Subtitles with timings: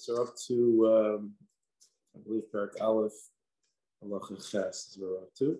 [0.00, 0.56] So up to,
[1.18, 1.32] um,
[2.16, 3.12] I believe, Perek Aleph,
[4.02, 5.58] Allah Ches is where we're up to.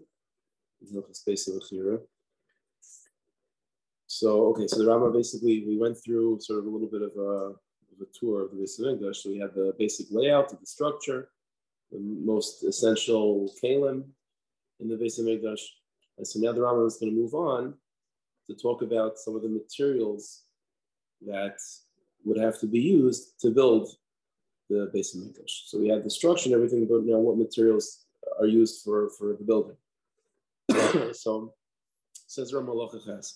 [4.07, 7.11] So, okay, so the Rambam basically, we went through sort of a little bit of
[7.19, 9.17] a, of a tour of the Beis Hamikdash.
[9.17, 11.29] So we had the basic layout of the structure,
[11.93, 14.05] the most essential kalim
[14.81, 15.61] in the Beis Hamikdash.
[16.17, 17.75] And so now the Rambam is going to move on
[18.49, 20.45] to talk about some of the materials
[21.27, 21.59] that
[22.25, 23.91] would have to be used to build
[24.71, 25.67] the Beis Hamikdash.
[25.67, 28.07] So we have the structure and everything, but now what materials
[28.39, 29.77] are used for, for the building.
[31.13, 31.53] so
[32.27, 33.35] says Rambam Lochachas,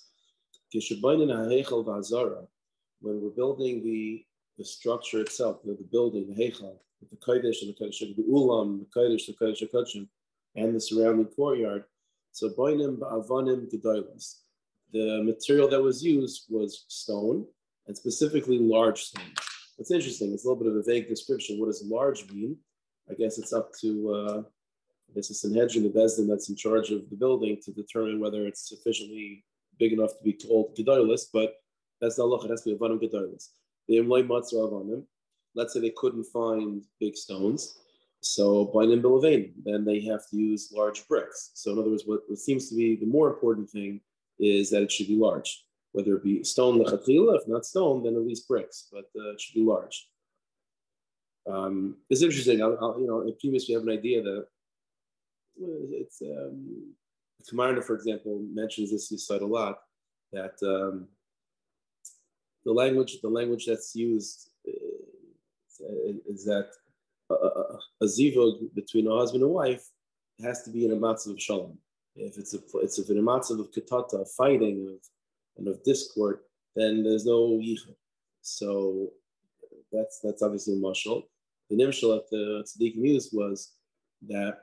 [3.01, 4.25] when we're building the,
[4.57, 6.79] the structure itself, the, the building, the Heichal,
[7.11, 10.07] the Kodesh the Kodesh, the Ulam, the Kodesh, the Kodesh, the
[10.57, 11.85] and the surrounding courtyard.
[12.33, 14.37] So Bainim Ba'avanim Gedoilas.
[14.93, 17.47] The material that was used was stone,
[17.87, 19.33] and specifically large stone.
[19.77, 21.59] What's interesting, it's a little bit of a vague description.
[21.59, 22.57] What does large mean?
[23.11, 24.43] I guess it's up to uh,
[25.15, 28.69] this is Sanhedrin, the Bezdin that's in charge of the building, to determine whether it's
[28.69, 29.45] sufficiently
[29.79, 31.55] big enough to be called Gedoilis, but
[32.01, 33.51] that's not loch, it has to be Avanim Gedoilis.
[33.89, 35.05] The Imlay Matzah Avanim,
[35.55, 37.79] let's say they couldn't find big stones,
[38.21, 41.51] so Bainim Bilavain, then they have to use large bricks.
[41.55, 44.01] So, in other words, what, what seems to be the more important thing
[44.39, 45.65] is that it should be large,
[45.95, 49.41] whether it be stone lechatchila, if not stone, then at least bricks, but uh, it
[49.41, 50.09] should be large.
[51.49, 52.61] Um, it's interesting.
[52.61, 54.47] I'll, I'll, you know, in previous we have an idea that
[55.57, 56.95] it's um,
[57.49, 59.79] Kamarna, for example, mentions this side a lot
[60.33, 61.07] that um,
[62.65, 64.73] the language the language that's used uh,
[66.27, 66.71] is that
[67.31, 69.85] a, a, a zivug between a husband and wife
[70.43, 71.79] has to be in a matzav of shalom.
[72.17, 75.14] If it's a it's in a matzav of katata, fighting, of
[75.57, 76.41] and of discord,
[76.77, 77.95] then there's no yichud.
[78.43, 79.13] So
[79.93, 81.25] that's that's obviously a mashal.
[81.71, 83.73] The nimshal that the tzaddik used was
[84.29, 84.59] that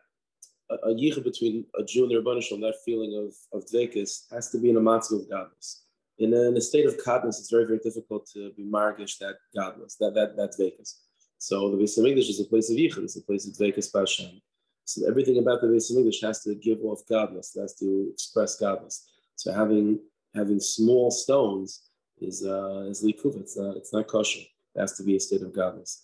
[0.69, 4.49] a, a yichud between a Jew and the Rabbanishal, that feeling of of dvekis, has
[4.51, 5.81] to be in a matzav of gadlus.
[6.19, 9.35] In a, in a state of gadlus, it's very very difficult to be margish that
[9.55, 10.95] gadlus, that that that dvekis.
[11.37, 14.41] So the Beis Hamikdash is a place of yichud, it's a place of dvekis b'Hashem.
[14.85, 18.61] So everything about the Beis Hamikdash has to give off gadlus, it has to express
[18.61, 19.05] gadlus.
[19.35, 19.99] So having
[20.35, 23.39] having small stones is uh, is likuv.
[23.39, 24.39] It's not it's not kosher.
[24.39, 26.03] It has to be a state of gadlus.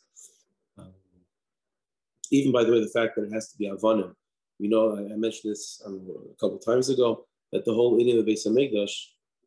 [0.77, 0.93] Um,
[2.31, 4.13] even by the way, the fact that it has to be avonim.
[4.59, 6.01] We know I, I mentioned this um,
[6.31, 8.95] a couple times ago that the whole idea of the Beis Hamikdash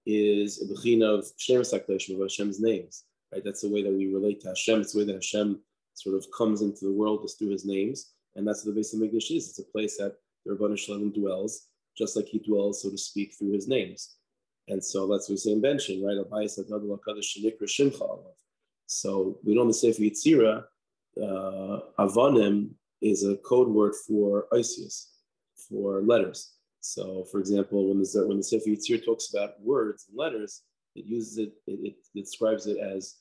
[0.06, 3.04] is a bechina of Hakdosh of Hashem's names.
[3.32, 4.80] Right, that's the way that we relate to Hashem.
[4.80, 5.60] It's the way that Hashem
[5.94, 8.94] sort of comes into the world is through His names, and that's what the Beis
[8.94, 9.48] Hamikdash is.
[9.50, 10.14] It's a place that
[10.44, 14.16] the Rabbanah Shalom dwells, just like He dwells, so to speak, through His names.
[14.70, 16.16] And so that's what we say in benching, right?
[18.86, 20.64] So we in the Sefer Yitzira,
[21.20, 22.70] uh, Avanim
[23.02, 25.06] is a code word for Isius,
[25.68, 26.54] for letters.
[26.80, 30.62] So, for example, when the, when the Sefer Yitzir talks about words and letters,
[30.94, 33.16] it uses it, it, it describes it as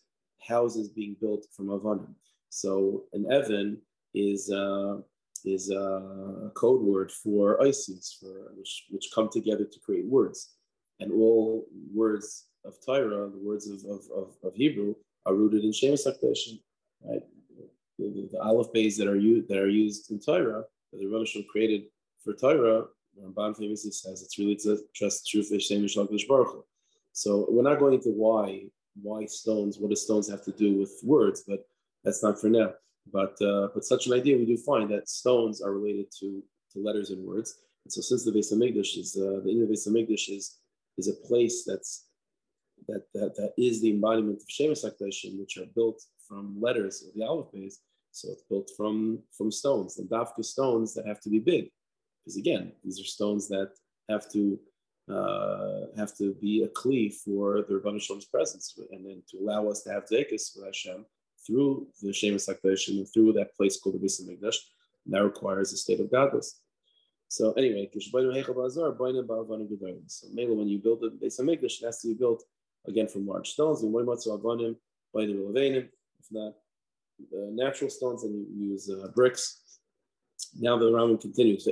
[0.47, 2.13] houses being built from Avanim.
[2.49, 3.81] So, an Evan
[4.13, 4.97] is uh,
[5.45, 10.55] is a code word for Isis, for which which come together to create words
[10.99, 14.95] and all words of Torah, the words of, of, of, of Hebrew,
[15.25, 16.59] are rooted in Shemus HaKadoshim,
[17.03, 17.21] right?
[17.97, 21.05] The, the, the aleph bays that are used that are used in Torah, that the
[21.05, 21.83] Rebbe created
[22.23, 22.85] for Torah,
[23.21, 26.65] Ramban famously says it's really to trust true for Shemus HaKadosh Baruch
[27.13, 28.65] So we're not going into why
[29.01, 31.65] why stones, what do stones have to do with words, but
[32.03, 32.73] that's not for now.
[33.11, 36.43] But uh, but such an idea we do find that stones are related to
[36.73, 37.59] to letters and words.
[37.85, 40.57] And so since the Beis Hamikdash is uh, the inner Beis Hamikdash is
[40.99, 42.05] is a place that's
[42.87, 47.13] that, that, that is the embodiment of Shemus HaKadoshim, which are built from letters of
[47.13, 47.79] the aleph base.
[48.11, 51.69] So it's built from, from stones, the dafka stones that have to be big.
[52.19, 53.71] Because again, these are stones that
[54.09, 54.59] have to
[55.09, 59.67] uh, have to be a kli for the Rabban Shem's presence, and then to allow
[59.67, 61.03] us to have dvekis with Hashem
[61.45, 64.57] through the Shemus HaKadoshim and through that place called the Beis Hamikdash.
[65.07, 66.59] That requires a state of gadlus.
[67.29, 68.19] So anyway, so
[70.33, 72.43] mainly when you build the Beis Hamikdash, it has to be built
[72.87, 73.83] again from large stones.
[73.83, 73.91] If
[76.31, 76.53] not
[77.31, 79.61] uh, natural stones, then you use uh, bricks.
[80.59, 81.67] Now the Rambam continues.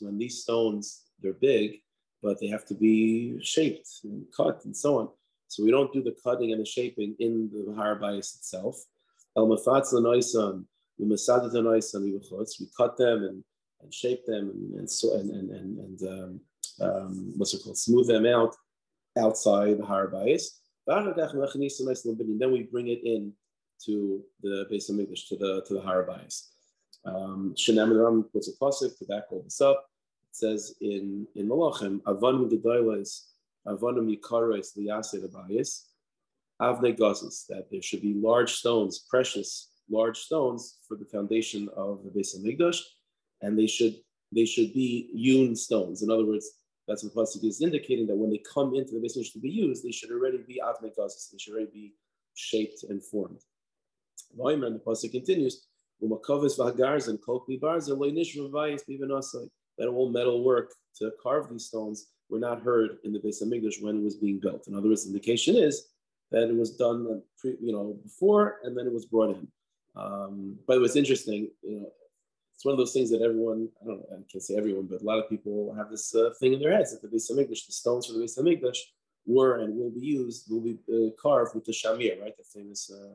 [0.00, 1.80] When these stones they're big,
[2.22, 5.08] but they have to be shaped and cut and so on.
[5.48, 8.76] So we don't do the cutting and the shaping in the Har HaBayis itself.
[9.36, 9.46] El
[10.98, 13.44] we we cut them and,
[13.82, 16.40] and shape them and and so and and and, and um,
[16.80, 18.54] um, what's it called smooth them out
[19.18, 20.48] outside the Har HaBayis
[20.86, 23.32] Then we bring it in
[23.84, 26.48] to the Beis Hamikdash, to the to the Har HaBayis.
[27.06, 27.54] Um,
[28.32, 29.84] puts a pasuk to back all this up.
[30.30, 33.26] It says in in Malachim, Avanim Gedolos,
[33.66, 35.82] Avanim Yikaros Liyasid Abayis,
[36.60, 42.02] Avne Gazis, that there should be large stones, precious large stones for the foundation of
[42.04, 42.80] the Beis Hamikdash,
[43.42, 43.96] and they should
[44.32, 46.02] they should be hewn stones.
[46.02, 46.50] In other words,
[46.88, 49.84] that's what Pasuk is indicating that when they come into the Beis to be used,
[49.84, 51.94] they should already be Avne Gazis, they should already be
[52.34, 53.40] shaped and formed.
[54.36, 55.66] And the Pasuk continues,
[59.78, 63.82] that all metal work to carve these stones were not heard in the Beis Hamikdash
[63.82, 64.66] when it was being built.
[64.66, 65.88] In other words, the indication is
[66.30, 69.48] that it was done, you know, before and then it was brought in.
[69.96, 71.50] Um, by the way, interesting.
[71.62, 71.92] You know,
[72.54, 75.02] it's one of those things that everyone, I don't know, I can't say everyone, but
[75.02, 77.66] a lot of people have this uh, thing in their heads that the Beis Hamikdash,
[77.66, 78.78] the stones for the Beis Hamikdash,
[79.26, 82.36] were and will be used, will be uh, carved with the shamir, right?
[82.36, 83.14] The famous uh,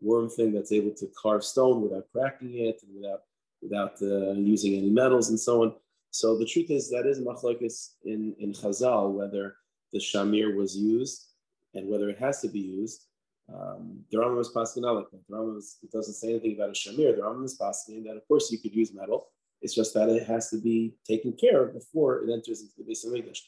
[0.00, 3.22] worm thing that's able to carve stone without cracking it and without
[3.62, 5.74] without uh, using any metals and so on.
[6.10, 9.56] So the truth is that is machlokes in in Chazal whether
[9.92, 11.26] the shamir was used
[11.74, 13.06] and whether it has to be used.
[13.52, 14.82] Um, the Rambam is passing.
[14.82, 17.16] The Rambam is, it doesn't say anything about a shamir.
[17.16, 19.28] The Rambam is passing that of course you could use metal.
[19.62, 22.84] It's just that it has to be taken care of before it enters into the
[22.84, 23.40] Beis Hamikdash.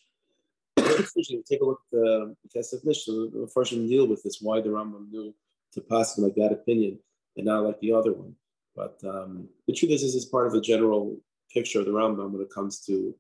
[1.49, 3.33] Take a look at the Kesef Mishneh.
[3.33, 4.39] The first deal with this.
[4.41, 5.35] Why the Rambam knew
[5.73, 6.99] to pass like that opinion
[7.37, 8.35] and not like the other one.
[8.77, 11.19] But um, the truth is, this is part of the general
[11.53, 13.15] picture of the Rambam when it comes to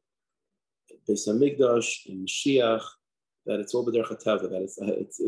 [1.08, 2.82] Beis Hamikdash and Shiach,
[3.46, 5.20] that it's all b'derech that it's, it's,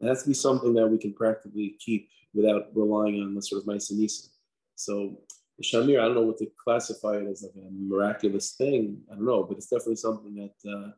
[0.00, 3.62] it has to be something that we can practically keep without relying on the sort
[3.62, 4.28] of Ma'aser
[4.76, 5.18] So
[5.62, 8.98] Shamir, I don't know what to classify it as like a miraculous thing.
[9.10, 10.90] I don't know, but it's definitely something that uh,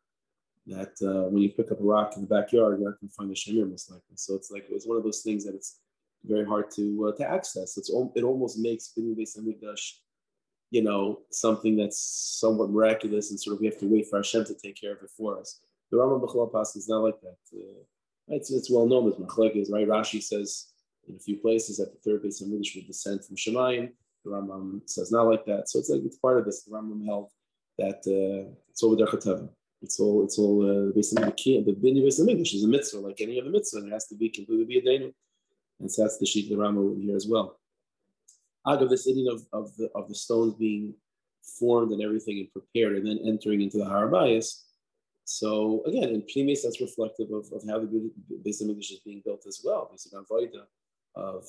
[0.67, 3.15] that uh, when you pick up a rock in the backyard, you're not going to
[3.15, 4.17] find the shamir most likely.
[4.17, 5.81] So it's like it's one of those things that it's
[6.25, 7.77] very hard to uh, to access.
[7.77, 9.95] It's it almost makes Binu Beis Hamikdash,
[10.71, 11.99] you know, something that's
[12.41, 15.03] somewhat miraculous, and sort of we have to wait for Hashem to take care of
[15.03, 15.61] it for us.
[15.91, 17.37] The Rambam Bechal Pas is not like that.
[18.33, 19.87] It's, it's well known as Machlek right?
[19.87, 20.69] Rashi says
[21.07, 23.91] in a few places that the third Beis Hamikdash would descend from Shemayim.
[24.25, 25.69] The Rambam says not like that.
[25.69, 26.65] So it's like it's part of this.
[26.65, 27.31] The Rambam held
[27.79, 29.49] that uh, it's over Derchateva.
[29.83, 31.63] It's all it's all uh, based on the key.
[31.63, 34.07] The binyan based on English is a mitzvah, like any other mitzvah, and it has
[34.09, 35.13] to be completely be a dainu.
[35.81, 37.59] And so that's the sheet of the Rambam here as well.
[38.67, 40.95] Out of this idea of, of the of the stones being
[41.59, 44.63] formed and everything and prepared, and then entering into the Har HaBayis.
[45.25, 48.11] So again, in Primis, that's reflective of, of how the
[48.45, 49.89] Beis Hamikdash is being built as well.
[49.91, 50.65] Based on Vaida
[51.15, 51.47] of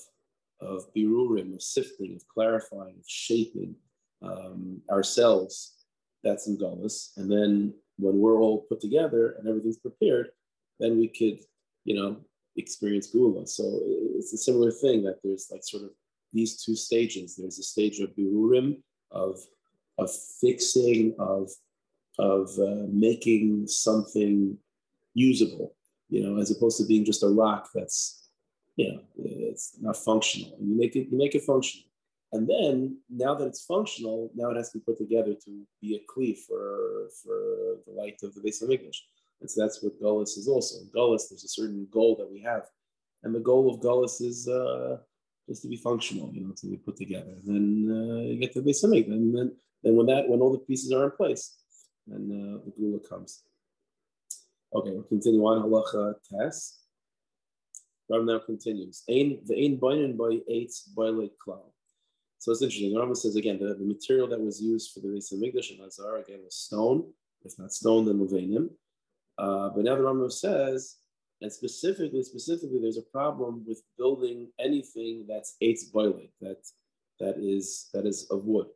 [0.61, 3.75] of birurim, of sifting, of clarifying, of shaping
[4.21, 5.85] um, ourselves.
[6.23, 7.17] That's in Gullus.
[7.17, 10.29] And then when we're all put together and everything's prepared,
[10.79, 11.39] then we could,
[11.83, 12.17] you know,
[12.55, 13.45] experience Gula.
[13.45, 13.81] So
[14.15, 15.89] it's a similar thing that there's like sort of
[16.31, 17.35] these two stages.
[17.35, 18.77] There's a stage of Birurim,
[19.11, 19.39] of
[19.97, 20.09] of
[20.41, 21.51] fixing, of
[22.19, 24.57] of uh, making something
[25.13, 25.75] usable,
[26.09, 28.29] you know, as opposed to being just a rock that's,
[28.75, 30.55] you know, it's not functional.
[30.57, 31.87] And you make it you make it functional.
[32.33, 35.95] And then now that it's functional, now it has to be put together to be
[35.95, 38.97] a cleave for, for the light of the Beis Hamikdash.
[39.39, 40.79] And so that's what Gullus is also.
[40.81, 42.63] In Gullus, there's a certain goal that we have.
[43.21, 44.97] And the goal of Gullus is uh,
[45.47, 47.29] just to be functional, you know, to be put together.
[47.29, 47.65] And then
[47.95, 49.13] uh, you get the Beis Hamikdash.
[49.13, 51.55] And then, then when that, when all the pieces are in place,
[52.07, 53.43] then uh, the Gula comes.
[54.73, 56.79] Okay, we'll continue on halacha Tes.
[58.09, 59.03] Ram now continues.
[59.09, 61.11] Ein the ein binin by eight by
[61.43, 61.71] cloud.
[62.39, 62.93] So it's interesting.
[62.93, 66.17] Rambam says again the, the material that was used for the Beis Hamikdash and Hazar
[66.17, 67.13] again was stone.
[67.45, 68.69] If not stone, then levanim.
[69.37, 70.97] Uh, but now the Rambam says,
[71.41, 76.57] and specifically, specifically, there's a problem with building anything that's eitz boiling, that
[77.19, 78.67] that is that is of wood,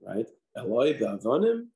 [0.00, 0.26] right?
[0.56, 1.66] Eloi ba'avanim,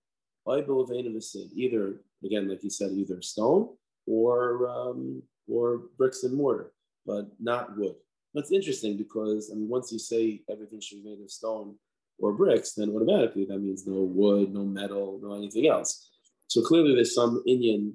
[1.57, 3.69] Either again, like you said, either stone
[4.07, 6.73] or um, or bricks and mortar,
[7.07, 7.95] but not wood.
[8.35, 11.77] That's interesting because I mean, once you say everything should be made of stone
[12.19, 16.11] or bricks, then automatically that means no wood, no metal, no anything else.
[16.47, 17.95] So clearly, there's some Indian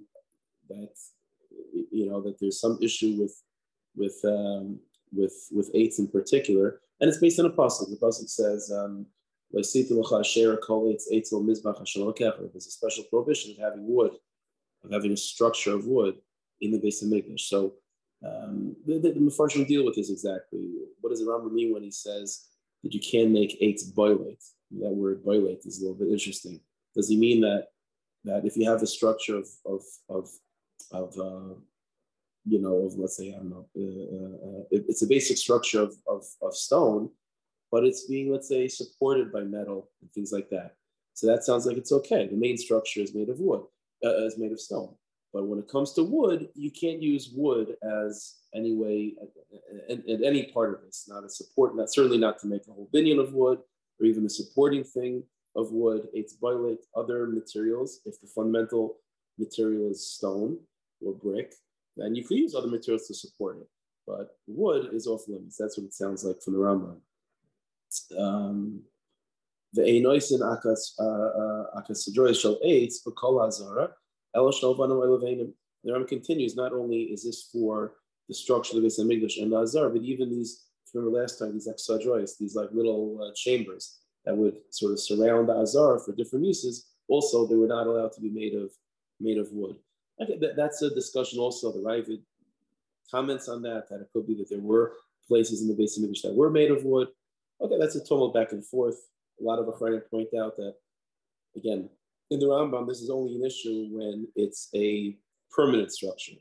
[0.70, 0.94] that
[1.92, 3.36] you know that there's some issue with
[3.96, 4.80] with um,
[5.12, 7.90] with with eights in particular, and it's based on a pasuk.
[7.90, 8.72] The pasuk says.
[8.72, 9.08] Um,
[9.54, 9.76] there's
[12.68, 14.12] a special prohibition of having wood,
[14.84, 16.16] of having a structure of wood
[16.62, 17.42] in the base of Hamikdash.
[17.42, 17.76] So
[18.26, 20.70] um, the, the, the Mefarshim deal with this exactly.
[21.02, 22.48] What does the Rambam mean when he says
[22.84, 24.44] that you can make eight boilate?
[24.72, 26.60] That word boilate is a little bit interesting.
[26.96, 27.68] Does he mean that
[28.24, 30.30] that if you have a structure of of of
[30.92, 31.56] of, uh,
[32.46, 35.82] you know, of let's say, I don't know, uh, uh, it, it's a basic structure
[35.82, 37.10] of, of, of stone,
[37.74, 40.76] but it's being, let's say, supported by metal and things like that.
[41.16, 42.28] So that sounds like it's okay.
[42.28, 43.64] The main structure is made of wood,
[44.06, 44.94] uh, is made of stone.
[45.34, 49.16] But when it comes to wood, you can't use wood as any way,
[49.90, 52.72] in, in any part of this, not a support, not certainly not to make a
[52.72, 53.58] whole binyan of wood
[54.00, 55.24] or even a supporting thing
[55.56, 56.10] of wood.
[56.14, 58.02] It's by violate other materials.
[58.06, 58.98] If the fundamental
[59.40, 60.60] material is stone
[61.04, 61.56] or brick,
[61.98, 63.68] then you could use other materials to support it.
[64.06, 65.58] But wood is off limits.
[65.58, 66.98] That's what it sounds like from the Rambam.
[68.20, 68.54] Uh,
[71.04, 73.90] uh, akas shel eitz b'kol hazara
[74.36, 76.56] el shel The Rambam continues.
[76.56, 77.94] Not only is this for
[78.28, 80.66] the structure of the Hamikdash and the Azar, but even these.
[80.94, 85.50] Remember last time these exadrois, these like little uh, chambers that would sort of surround
[85.50, 86.86] the Azar for different uses.
[87.08, 88.70] Also, they were not allowed to be made of
[89.20, 89.76] made of wood.
[90.22, 91.72] Okay, that, that's a discussion also.
[91.72, 92.22] The Raavad
[93.10, 94.94] comments on that, that it could be that there were
[95.28, 97.08] places in the of English that were made of wood.
[97.62, 98.98] Okay, that's a tumult back and forth.
[99.40, 100.76] A lot of Achronim point out that,
[101.56, 101.90] again,
[102.30, 105.16] in the Rambam, this is only an issue when it's a
[105.52, 106.34] permanent structure.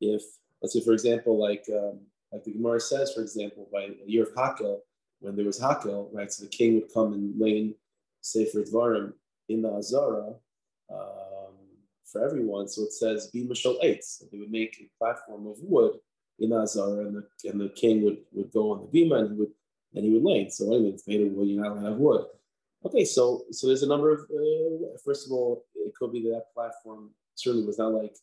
[0.00, 0.22] If,
[0.62, 2.00] let's say, for example, like um,
[2.32, 4.80] like the Gemara says, for example, by a year of Hakel,
[5.20, 7.74] when there was Hakel, right, so the king would come and lay in
[8.20, 9.12] Sefer Dvarim
[9.48, 10.34] in the Azara,
[10.92, 11.24] uh,
[12.04, 12.68] for everyone.
[12.68, 14.22] So it says Be Shal Eitz.
[14.30, 15.98] They would make a platform of wood
[16.38, 19.40] in Azara, and the and the king would, would go on the bima and he
[19.40, 19.52] would
[19.94, 20.48] and he would lay.
[20.48, 21.48] So anyway, it's made of wood.
[21.48, 22.26] You're not allowed to have wood.
[22.86, 24.20] Okay, so so there's a number of.
[24.20, 28.14] Uh, first of all, it could be that that platform certainly was not like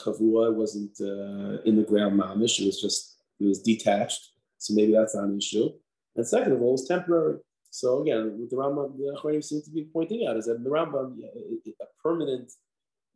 [0.00, 0.50] kavua.
[0.50, 2.60] It wasn't uh, in the ground mamish.
[2.60, 4.32] It was just it was detached.
[4.58, 5.70] So maybe that's not an issue.
[6.16, 7.38] And second of all, it's temporary.
[7.70, 10.70] So again, what the Rambam, the Achronim seem to be pointing out is that the
[10.70, 12.50] Rambam, a permanent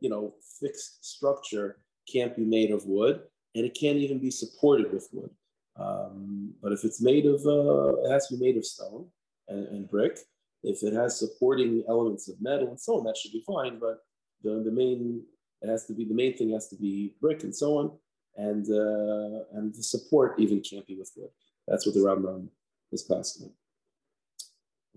[0.01, 1.79] you know, fixed structure
[2.11, 3.21] can't be made of wood,
[3.55, 5.31] and it can't even be supported with wood.
[5.77, 9.07] Um, but if it's made of, uh, it has to be made of stone
[9.49, 10.19] and, and, brick.
[10.63, 13.79] If it has supporting elements of metal and so on, that should be fine.
[13.79, 13.99] But
[14.43, 15.23] the, the main,
[15.63, 17.93] it has to be the main thing has to be brick and so on,
[18.37, 21.31] and uh, and the support even can't be with wood.
[21.67, 22.49] That's what the Rambam
[22.93, 23.47] is passing.
[23.47, 23.53] On.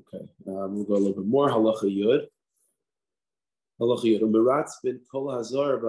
[0.01, 1.49] Okay, um, we'll go a little bit more.
[1.49, 2.27] Halacha Yud.
[3.79, 4.67] Halacha Yud.
[4.83, 5.79] bin kol hazar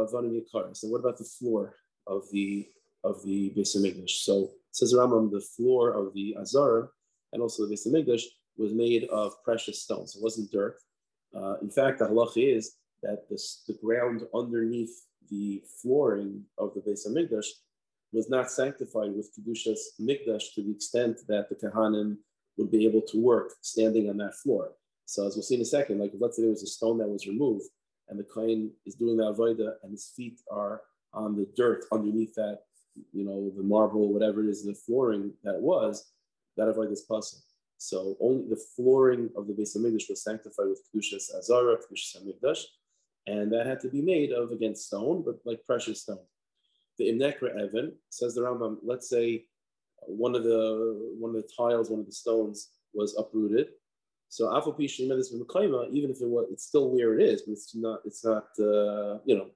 [0.74, 1.74] So what about the floor
[2.06, 2.68] of the
[3.02, 4.22] of the Beis Hamikdash?
[4.22, 6.90] So says Rambam, the floor of the Azar
[7.32, 8.22] and also the Beis Hamikdash
[8.56, 10.16] was made of precious stones.
[10.16, 10.76] It wasn't dirt.
[11.34, 14.94] Uh, in fact, the halacha is that this, the ground underneath
[15.30, 17.46] the flooring of the Beis Hamikdash
[18.12, 22.16] was not sanctified with kedushas mikdash to the extent that the kahanim
[22.56, 24.72] would be able to work standing on that floor.
[25.06, 27.08] So as we'll see in a second, like let's say there was a stone that
[27.08, 27.66] was removed
[28.08, 32.34] and the kohen is doing the avodah and his feet are on the dirt underneath
[32.34, 32.60] that,
[33.12, 36.10] you know, the marble, whatever it is, the flooring that was,
[36.56, 37.40] that avodah this puzzle.
[37.78, 42.62] So only the flooring of the Beis Hamikdash was sanctified with kedushas azara, kedushas hamikdash,
[43.26, 46.18] and that had to be made of again stone, but like precious stone.
[46.98, 48.78] The Imnekra Evan says the Rambam.
[48.82, 49.46] Let's say
[50.06, 53.68] one of the one of the tiles, one of the stones was uprooted,
[54.34, 58.00] so Afal this even if it was, it's still where it is, but it's not,
[58.04, 59.46] it's not, uh, you know,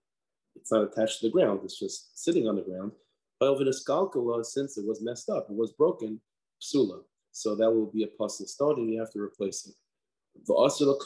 [0.55, 1.63] it's not attached to the ground.
[1.65, 2.93] It's just sitting on the ground.
[3.41, 6.21] But since it was messed up, it was broken,
[6.61, 7.01] psula.
[7.33, 9.75] So that will be a puzzle stone, and you have to replace it.
[10.47, 10.99] The and a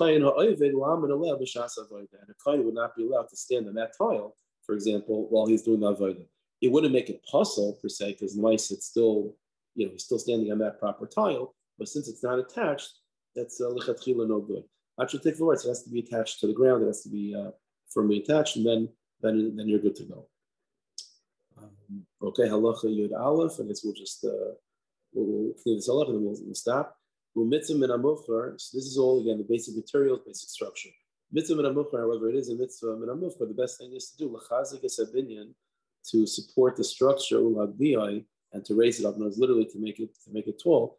[2.44, 5.80] kain would not be allowed to stand on that tile, for example, while he's doing
[5.80, 6.26] the avodah.
[6.60, 9.34] It wouldn't make it puzzle per se, because nice, it's still,
[9.74, 11.54] you know, he's still standing on that proper tile.
[11.78, 13.00] But since it's not attached,
[13.34, 14.64] that's uh, no good.
[15.00, 15.64] Actually, take the words.
[15.64, 16.82] It has to be attached to the ground.
[16.82, 17.52] It has to be uh,
[17.92, 18.88] firmly attached, and then
[19.22, 20.28] then then you're good to go.
[21.58, 24.54] Um, okay, halacha yud aleph, and this will just uh,
[25.12, 26.96] we'll, clear this all up, and then we'll, we'll stop.
[27.34, 30.90] Mitzvah min So this is all again the basic materials, basic structure.
[31.30, 34.84] Mitzvah min however, it is a mitzvah min The best thing is to do lachazik
[34.84, 35.54] esabinyan
[36.10, 39.14] to support the structure and to raise it up.
[39.16, 40.98] And it's literally to make it to make it tall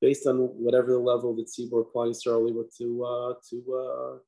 [0.00, 4.18] based on whatever the level that Tzibor clients are able to uh, to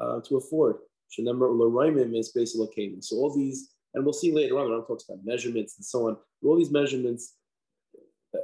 [0.00, 0.76] uh, uh, to afford.
[1.18, 3.02] Ularimim is based on.
[3.02, 4.72] So all these, and we'll see later on.
[4.72, 6.16] I'm talking about measurements and so on.
[6.44, 7.34] All these measurements.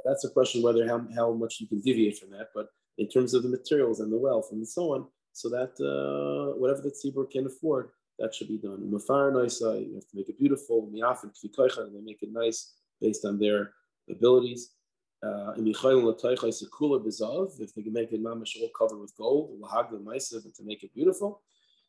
[0.05, 2.47] That's a question whether how, how much you can deviate from that.
[2.55, 6.57] But in terms of the materials and the wealth and so on, so that uh,
[6.57, 7.89] whatever the tzibur can afford,
[8.19, 8.89] that should be done.
[8.91, 10.89] Mafar nice, you have to make it beautiful.
[10.93, 11.33] Miaf and
[11.95, 13.73] they make it nice based on their
[14.09, 14.71] abilities.
[15.23, 15.65] Uh, if
[17.75, 21.41] they can make it mamash all covered with gold, and to make it beautiful,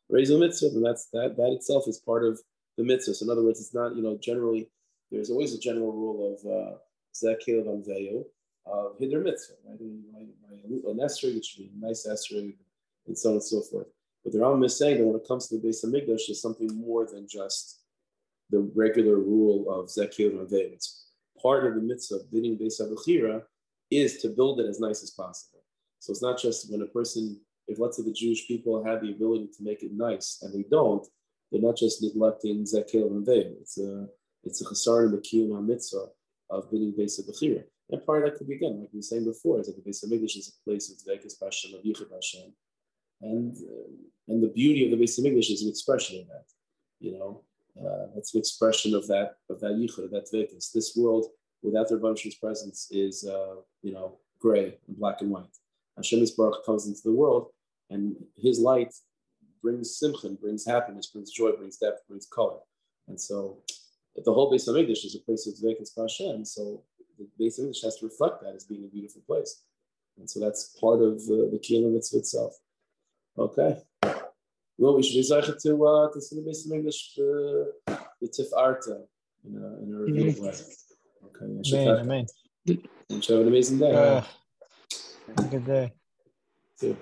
[0.09, 1.35] raise a mitzvah, and that's that.
[1.37, 2.39] That itself is part of
[2.77, 3.21] the mitzvahs.
[3.21, 4.69] In other words, it's not, you know, generally,
[5.11, 6.77] there's always a general rule of uh,
[7.13, 8.27] Zekil of
[8.65, 9.79] of Hiddur Mitzvah, right?
[9.79, 12.55] An esrog, it should be a nice esrog,
[13.07, 13.87] and so on and so forth.
[14.23, 16.41] But the Rambam is saying that when it comes to the base of Migdash, there's
[16.41, 17.81] something more than just
[18.49, 20.73] the regular rule of and Amveyo.
[20.73, 21.07] It's
[21.41, 22.89] part of the mitzvah of bidding base of
[23.91, 25.63] is to build it as nice as possible.
[25.99, 29.11] So it's not just when a person, if let's say the Jewish people have the
[29.11, 31.05] ability to make it nice and they don't,
[31.53, 33.53] they're not just neglecting Zakil and Veil.
[33.61, 34.07] It's a
[34.43, 36.07] it's a chasar the kiyum mitzvah
[36.49, 37.63] of bidding base of Bechira.
[37.91, 39.89] And part of that could be again, like we were saying before, is that the
[39.89, 42.51] Beis Hamikdash is a place of Vekas Hashem, of Yichud Hashem.
[43.21, 43.91] And, uh,
[44.27, 46.45] and the beauty of the Beis Hamikdash is an expression of that.
[46.99, 47.43] You know,
[47.79, 50.71] uh, that's an expression of that of that Yichud, of that Vekas.
[50.71, 51.27] This world
[51.61, 55.55] without the Rebbeinu presence is, uh, you know, gray and black and white.
[55.97, 57.51] Hashem Baruch comes into the world,
[57.91, 58.93] and His light
[59.63, 62.59] brings simcha, brings happiness, brings joy, brings depth, brings color.
[63.07, 63.59] And so,
[64.15, 66.45] the whole Beis Hamikdash is a place of Dvekas Hashem.
[66.45, 66.83] So,
[67.17, 69.63] the Beis Hamikdash has to reflect that as being a beautiful place.
[70.19, 72.53] And so, that's part of uh, the Kiyam mitzvah itself.
[73.37, 73.77] Okay.
[74.77, 78.49] Well, we should be zeicha to uh, to see the Beis Hamikdash uh, the Tif
[78.55, 79.01] Arta
[79.45, 80.53] in a, in a revealed way.
[81.25, 81.45] Okay.
[81.75, 81.99] Amen.
[81.99, 82.25] Amen.
[83.09, 83.93] And have an amazing day.
[83.93, 84.23] Uh,
[85.49, 85.93] good day.
[86.77, 86.97] See you.